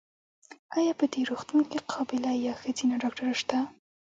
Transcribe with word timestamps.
ایا 0.77 0.93
په 0.99 1.05
دي 1.13 1.21
روغتون 1.29 1.59
کې 1.71 1.79
قابیله 1.91 2.31
یا 2.45 2.53
ښځېنه 2.59 2.95
ډاکټره 3.03 3.33
سته؟ 3.41 3.57